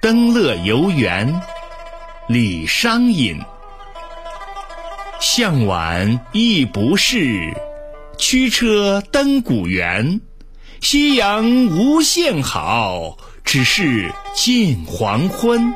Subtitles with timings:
[0.00, 1.38] 登乐游原，
[2.28, 3.38] 李商隐。
[5.20, 7.52] 向晚意不适，
[8.16, 10.18] 驱车登古原。
[10.80, 15.74] 夕阳无限好，只是近黄昏。